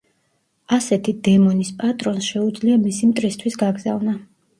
[0.77, 4.17] ასეთი დემონის პატრონს შეუძლია მისი მტრისთვის გაგზავნა.